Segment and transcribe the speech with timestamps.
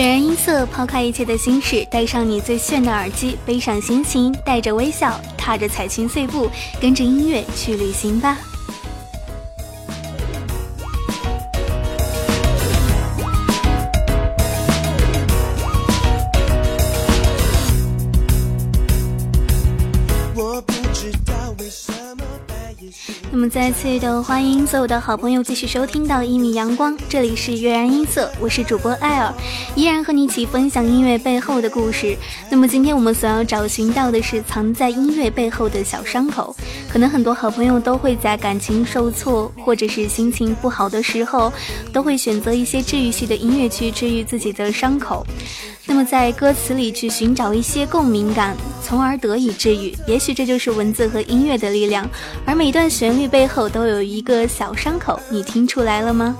[0.00, 6.48] 点燃音色，抛开一切的心事，戴上你最炫的耳机，背上心情，带着微笑，踏着彩裙碎步，
[6.80, 8.38] 跟着音乐去旅行吧。
[23.50, 29.34] 再次的欢迎所有的好朋友继续收听到一米阳光，这里是悦然音色，我是主播艾尔，
[29.74, 32.16] 依然和你一起分享音乐背后的故事。
[32.48, 36.54] 那么今天我们所要找寻到的是藏在音乐背后的小伤口，
[36.88, 41.52] 可能很多好朋友都会在感情受挫或者是心情不好的时候，
[41.92, 45.26] 都会选择一些治愈系的音乐去治愈自己的伤口。
[45.90, 49.92] 那么在歌词里去寻找一些共鸣感，从而得以治愈。
[50.06, 52.08] 也许这就是文字和音乐的力量。
[52.46, 56.36] 而每段旋律背后都有一个小伤口，你听出来了吗？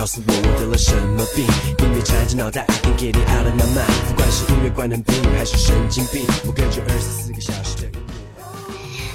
[0.00, 1.44] 告诉我我得了什么病？
[1.44, 4.08] 音乐缠着脑袋，I can get it out of my mind。
[4.08, 8.14] 不管是音乐怪能病还是神经病，我跟着二十四个小时的音乐。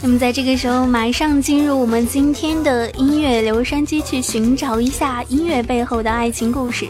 [0.00, 6.86] 那么在这个时候，马上进入我们今天的音乐留声机，去寻找一下音乐背后的爱情故事。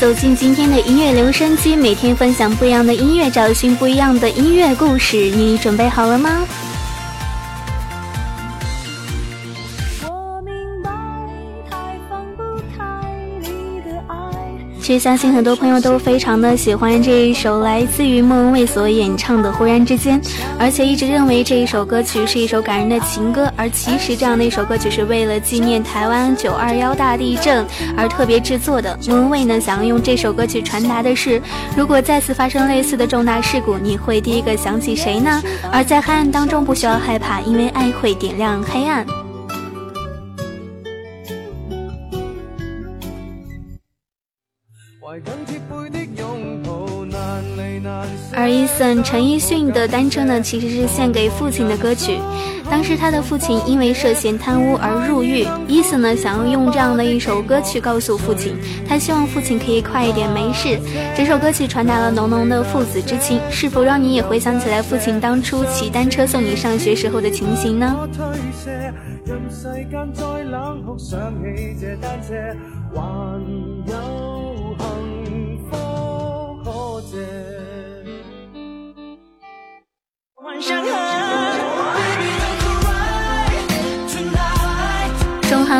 [0.00, 5.28] 走进今天的音乐留声机，每天分享不一样的音乐，找寻不一样的音乐故事。
[5.28, 6.46] 你准备好了吗？
[14.82, 20.20] 其实相信很多朋友都非常的喜欢这一首来自于莫文蔚所演唱的《忽然之间》，
[20.58, 23.52] 而且一直认为这一首歌曲是一首感人的情歌。
[23.56, 27.64] 而其实这样的一首歌曲是为了纪念台湾九二幺大地震
[27.96, 28.98] 而特别制作的。
[29.06, 31.40] 莫文蔚呢，想要用这首歌曲传达的是，
[31.76, 35.42] 如果再次发生类似的重大事故，你会第一个想起谁呢？
[35.70, 39.06] 而在黑暗当中不需要害怕，因为爱会点亮黑暗。
[48.32, 52.18] 而 Eason 陳奕迅的单车呢，其实是献给父亲的歌曲。
[52.70, 58.56] 当时他的父亲因为涉嫌贪污而入狱，Eason 呢想要用这样的一首歌曲告诉父亲，
[58.88, 60.78] 他希望父亲可以快一点没事。
[61.16, 68.08] 这首歌曲传达了浓浓的父子之情，是否让你也回想起来父亲当初骑单车送你上学时候的情形呢？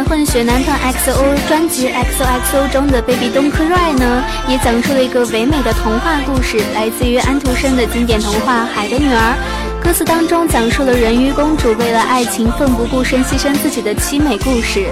[0.05, 9.35] 混血男团 XO 专辑 XOXO 中的 Baby Don't Cry 呢，也讲述了一个唯美的童话故事，来自于安徒生的经典童话《海的女儿》。
[9.85, 14.87] 歌词当中讲述了人鱼公主为了爱情奋不顾身、牺牲自己的凄美故事。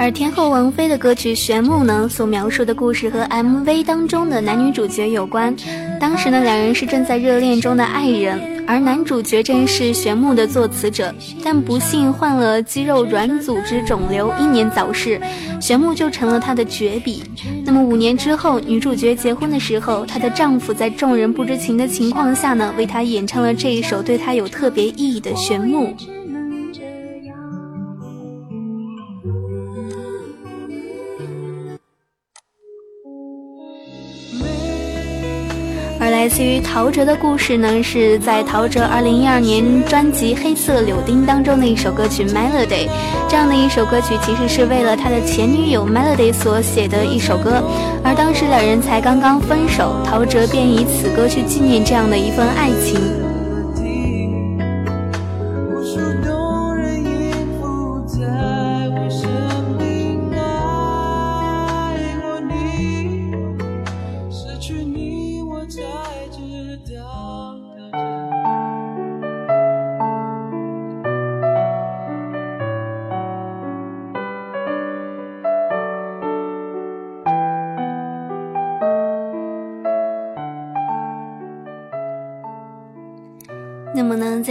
[0.00, 5.54] 而天后王菲的歌曲《玄木》呢，所描述的故事和 MV 当中的男女主角有关。
[6.00, 11.14] 当时呢，两人是正在热恋中的爱人，而男主角正是玄木的作词者，
[11.44, 15.20] 但不幸患了肌肉软组织肿瘤，英年早逝，
[15.60, 17.22] 玄木就成了他的绝笔。
[17.62, 25.88] 那么五年之后，女主角结婚的时候，她的丈夫在众人不知情的情况下呢，为她演唱了这一首对她有特别意义的《玄木》。
[36.20, 42.86] 来自于陶喆的故事呢，是在陶喆二零一二年专辑《黑色柳丁》当中的一首歌曲《Melody》。
[43.26, 47.62] 这样的一首歌曲其实是为了他的前女友 Melody 所写的一首歌，
[48.04, 53.29] 而当时两人才刚刚分手，陶喆便以此歌去纪念这样的一份爱情。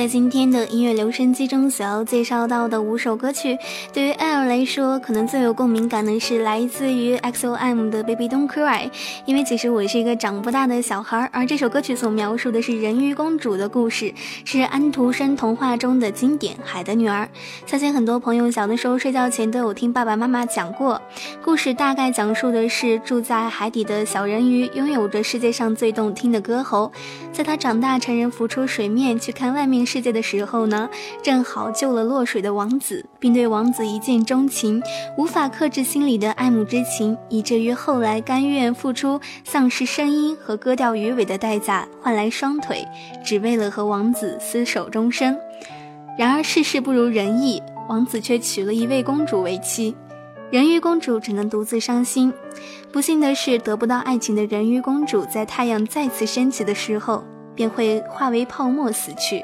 [0.10, 3.58] 今天的音乐留声机中所要介绍到的五首歌曲，
[3.94, 8.90] 对于艾尔来说，可能最有共鸣感的是来自于 XOM 的《Baby Don't Cry》，
[9.26, 14.12] 因为其实我是一个长不大的小孩，而这首歌曲所描述的是人鱼公主的故事，
[14.44, 17.30] 是安徒生童话中的经典《海的女儿》。
[17.70, 21.00] 相信很多朋友小的时候睡觉前都有听爸爸妈妈讲过，
[21.44, 26.92] 故事大概讲述的是住在海底的小人鱼拥有着世界上最动听的歌喉，
[27.32, 29.32] 在他长大成人浮出水面去。
[29.32, 30.90] 看外面世世界的时候呢，
[31.22, 34.82] 正好救了落水的王子，并对王子一见钟情，
[35.18, 42.88] 无法克制心里的爱慕之情，以至于后来甘愿付出丧失声音和割掉鱼尾的代价，换来双腿，
[43.26, 45.38] 只为了和王子厮守终生。
[46.18, 49.94] 然而世事不如人意，王子却娶了一位公主为妻，
[50.50, 52.32] 人鱼公主只能独自伤心。
[52.90, 57.22] 不幸的是，得不到爱情的人鱼公主，在太阳再次升起的时候。
[57.56, 59.44] 便会化为泡沫死去。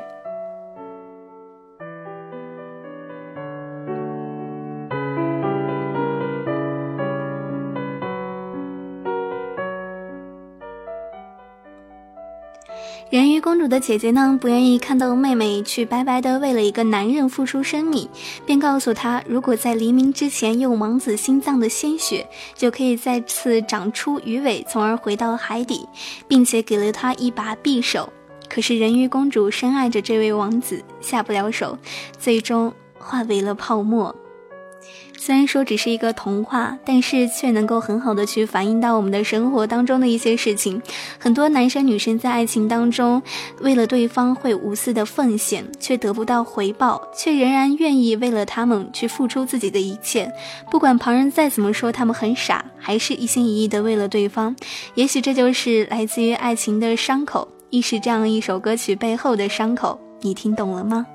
[13.11, 18.09] 人鱼公主的姐姐呢，不愿意看到妹妹去白白的为了一个男人付出生命，
[18.47, 25.87] 便告诉她，如果在黎明之前用王子心脏的鲜血，就可以再次长出鱼尾，从而回到海底，
[26.27, 28.11] 并且给了她一把匕首。
[28.49, 31.77] 可是人鱼公主深爱着这位王子，下不了手，
[32.17, 34.15] 最终化为了泡沫。
[35.17, 40.81] 虽然说只是一个童话，但是却能够很好的去反映到我们的生活当中的一些事情。
[41.19, 43.21] 很多男生女生在爱情当中，
[43.61, 50.31] 为了对方会无私的奉献，却得不到回报，却仍然愿意为了他们去付出自己的一切。
[50.69, 54.55] 不管旁人再怎么说他们很傻，还是一心一意的为了对方。
[54.93, 59.99] 也许这就是来自于爱情的伤口，亦是这样一首歌曲背后的伤口。
[60.21, 61.05] 你听懂了吗？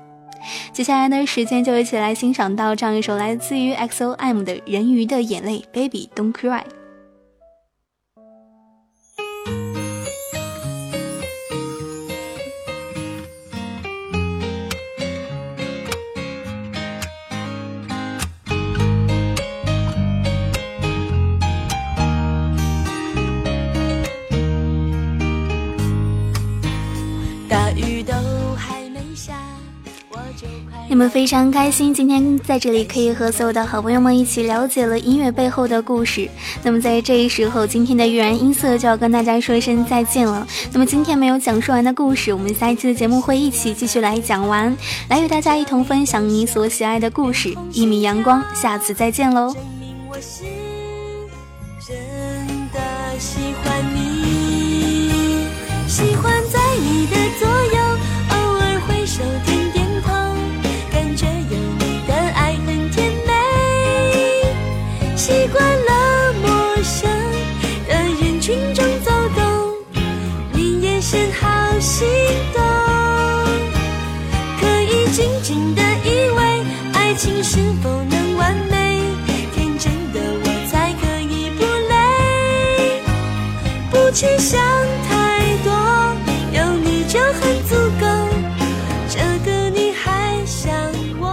[0.71, 6.80] 接下来的时间就一起来欣赏到这样一首来自于 XOM 的人鱼的眼泪，Baby Don't Cry。
[31.01, 36.29] 那么非常开心，今天在这里可以和所有的好朋友们一起了解了音乐背后的故事。
[36.61, 40.47] 那么在这一时候，今天的悦然音色就要跟大家说一声再见了。
[40.71, 44.77] 那么今天没有讲述完的故事，我们下一期的节目会一起继续来讲完，
[45.09, 47.57] 来与大家一同分享你所喜爱的故事。
[47.71, 49.55] 一米阳光，下次再见喽。
[55.87, 57.50] 喜欢在你的左
[77.17, 78.99] 情是否能完美？
[79.53, 83.03] 天真的我才可以不累，
[83.91, 84.59] 不去想
[85.07, 85.71] 太多，
[86.51, 88.05] 有你就很足够。
[89.07, 90.73] 这个你还想
[91.19, 91.25] 我？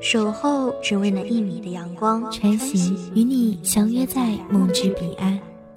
[0.00, 5.38] 守候只为那一米的阳光，穿行与你相约在梦之彼岸。